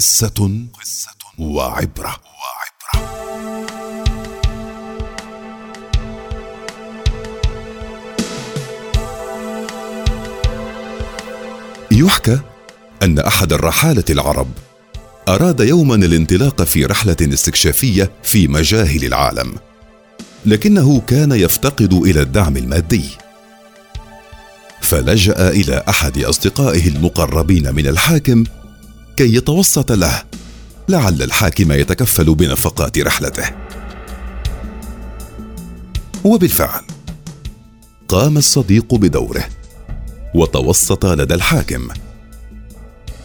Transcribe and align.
قصة 0.00 0.66
وعبرة. 1.38 2.16
يحكى 11.92 12.38
أن 13.02 13.18
أحد 13.18 13.52
الرحالة 13.52 14.04
العرب 14.10 14.48
أراد 15.28 15.60
يوما 15.60 15.94
الانطلاق 15.94 16.62
في 16.62 16.84
رحلة 16.84 17.16
استكشافية 17.20 18.10
في 18.22 18.48
مجاهل 18.48 19.04
العالم 19.04 19.54
لكنه 20.46 21.00
كان 21.00 21.32
يفتقد 21.32 21.92
إلى 21.92 22.20
الدعم 22.20 22.56
المادي. 22.56 23.04
فلجأ 24.80 25.48
إلى 25.48 25.84
أحد 25.88 26.18
أصدقائه 26.18 26.88
المقربين 26.88 27.74
من 27.74 27.86
الحاكم 27.86 28.44
كي 29.20 29.34
يتوسط 29.34 29.92
له. 29.92 30.22
لعل 30.88 31.22
الحاكم 31.22 31.72
يتكفل 31.72 32.34
بنفقات 32.34 32.98
رحلته. 32.98 33.44
وبالفعل 36.24 36.82
قام 38.08 38.36
الصديق 38.36 38.94
بدوره 38.94 39.44
وتوسط 40.34 41.06
لدى 41.06 41.34
الحاكم. 41.34 41.88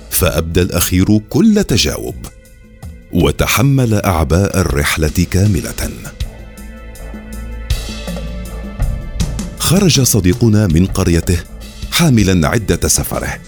فأبدى 0.09 0.61
الأخير 0.61 1.17
كل 1.17 1.63
تجاوب 1.63 2.15
وتحمل 3.13 3.93
أعباء 3.93 4.59
الرحلة 4.59 5.25
كاملة. 5.31 5.89
خرج 9.59 10.01
صديقنا 10.01 10.67
من 10.67 10.85
قريته 10.85 11.37
حاملا 11.91 12.47
عدة 12.47 12.87
سفره. 12.87 13.39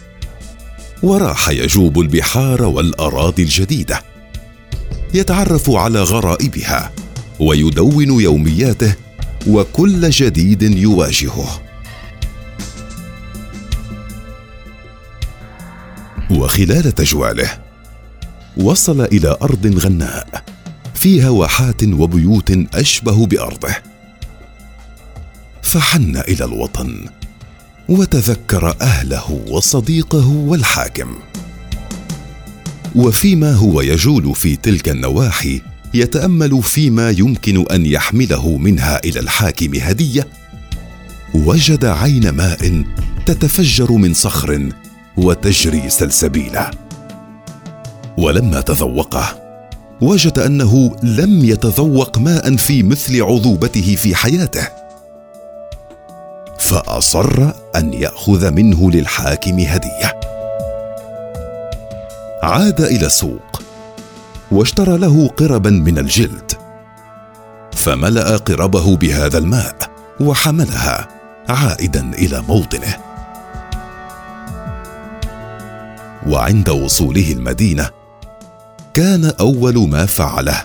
وراح 1.03 1.49
يجوب 1.49 1.99
البحار 1.99 2.63
والأراضي 2.63 3.43
الجديدة 3.43 4.03
يتعرف 5.13 5.69
على 5.69 6.01
غرائبها 6.01 6.91
ويدون 7.39 8.21
يومياته 8.21 8.95
وكل 9.47 10.09
جديد 10.09 10.61
يواجهه. 10.61 11.61
وخلال 16.31 16.91
تجواله 16.91 17.49
وصل 18.57 19.01
إلى 19.01 19.37
أرض 19.41 19.67
غناء 19.79 20.43
فيها 20.95 21.29
واحات 21.29 21.83
وبيوت 21.83 22.51
أشبه 22.75 23.25
بأرضه. 23.25 23.75
فحن 25.61 26.17
إلى 26.17 26.45
الوطن. 26.45 27.05
وتذكر 27.89 28.75
أهله 28.81 29.41
وصديقه 29.49 30.27
والحاكم. 30.27 31.15
وفيما 32.95 33.53
هو 33.53 33.81
يجول 33.81 34.35
في 34.35 34.55
تلك 34.55 34.89
النواحي 34.89 35.61
يتأمل 35.93 36.63
فيما 36.63 37.09
يمكن 37.09 37.65
أن 37.71 37.85
يحمله 37.85 38.57
منها 38.57 38.99
إلى 39.05 39.19
الحاكم 39.19 39.75
هدية. 39.75 40.27
وجد 41.33 41.85
عين 41.85 42.29
ماء 42.29 42.83
تتفجر 43.25 43.91
من 43.91 44.13
صخر 44.13 44.69
وتجري 45.17 45.89
سلسبيلا. 45.89 46.71
ولما 48.17 48.61
تذوقه 48.61 49.43
وجد 50.01 50.39
أنه 50.39 50.95
لم 51.03 51.45
يتذوق 51.45 52.17
ماء 52.17 52.55
في 52.55 52.83
مثل 52.83 53.21
عذوبته 53.21 53.95
في 53.95 54.15
حياته. 54.15 54.86
فأصر 56.67 57.51
أن 57.75 57.93
يأخذ 57.93 58.51
منه 58.51 58.91
للحاكم 58.91 59.59
هدية. 59.59 60.19
عاد 62.43 62.81
إلى 62.81 63.05
السوق 63.05 63.61
واشترى 64.51 64.97
له 64.97 65.27
قربا 65.27 65.69
من 65.69 65.97
الجلد 65.97 66.51
فملأ 67.71 68.37
قربه 68.37 68.95
بهذا 68.95 69.37
الماء 69.37 69.75
وحملها 70.19 71.07
عائدا 71.49 72.11
إلى 72.13 72.41
موطنه. 72.47 72.97
وعند 76.27 76.69
وصوله 76.69 77.31
المدينة 77.31 77.89
كان 78.93 79.31
أول 79.39 79.89
ما 79.89 80.05
فعله 80.05 80.63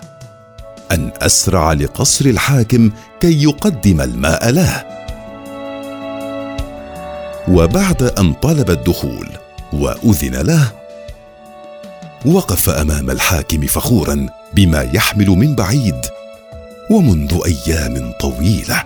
أن 0.91 1.11
أسرع 1.21 1.73
لقصر 1.73 2.25
الحاكم 2.25 2.91
كي 3.19 3.43
يقدم 3.43 4.01
الماء 4.01 4.49
له. 4.49 4.92
وبعد 7.47 8.03
أن 8.03 8.33
طلب 8.33 8.69
الدخول 8.69 9.29
وأذن 9.73 10.35
له 10.35 10.71
وقف 12.25 12.69
أمام 12.69 13.09
الحاكم 13.09 13.67
فخورا 13.67 14.27
بما 14.53 14.81
يحمل 14.93 15.29
من 15.29 15.55
بعيد 15.55 16.05
ومنذ 16.91 17.39
أيام 17.45 18.11
طويلة. 18.19 18.83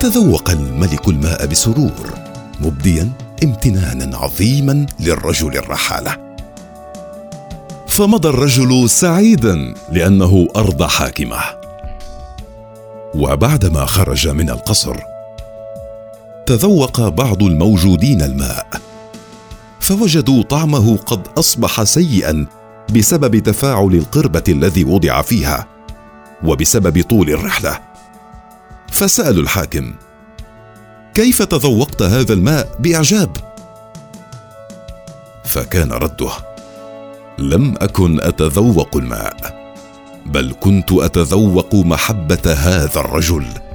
تذوق 0.00 0.50
الملك 0.50 1.08
الماء 1.08 1.46
بسرور 1.46 2.14
مبديا 2.60 3.10
امتنانا 3.44 4.16
عظيما 4.16 4.86
للرجل 5.00 5.56
الرحالة. 5.56 6.16
فمضى 7.88 8.28
الرجل 8.28 8.90
سعيدا 8.90 9.74
لأنه 9.92 10.48
أرضى 10.56 10.86
حاكمه. 10.88 11.40
وبعدما 13.14 13.86
خرج 13.86 14.28
من 14.28 14.50
القصر 14.50 15.07
تذوق 16.48 17.08
بعض 17.08 17.42
الموجودين 17.42 18.22
الماء. 18.22 18.66
فوجدوا 19.80 20.42
طعمه 20.42 20.96
قد 20.96 21.28
أصبح 21.38 21.82
سيئا 21.82 22.46
بسبب 22.94 23.38
تفاعل 23.38 23.94
القربة 23.94 24.42
الذي 24.48 24.84
وضع 24.84 25.22
فيها 25.22 25.66
وبسبب 26.44 27.02
طول 27.02 27.30
الرحلة. 27.30 27.78
فسألوا 28.90 29.42
الحاكم 29.42 29.94
كيف 31.14 31.42
تذوقت 31.42 32.02
هذا 32.02 32.32
الماء 32.32 32.68
بإعجاب؟ 32.78 33.36
فكان 35.44 35.92
رده 35.92 36.30
لم 37.38 37.74
أكن 37.80 38.20
أتذوق 38.20 38.96
الماء 38.96 39.36
بل 40.26 40.54
كنت 40.60 40.92
أتذوق 40.92 41.74
محبة 41.74 42.52
هذا 42.52 43.00
الرجل. 43.00 43.67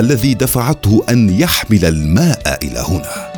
الذي 0.00 0.34
دفعته 0.34 1.04
أن 1.10 1.30
يحمل 1.30 1.84
الماء 1.84 2.58
إلى 2.62 2.80
هنا. 2.88 3.32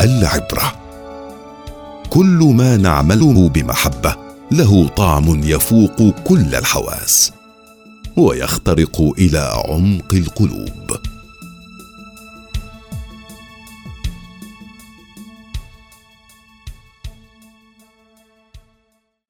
العبرة. 0.00 0.72
كل 2.10 2.52
ما 2.56 2.76
نعمله 2.76 3.48
بمحبة 3.48 4.16
له 4.52 4.88
طعم 4.88 5.40
يفوق 5.44 6.10
كل 6.24 6.54
الحواس 6.54 7.32
ويخترق 8.16 9.12
إلى 9.18 9.62
عمق 9.68 10.14
القلوب. 10.14 10.96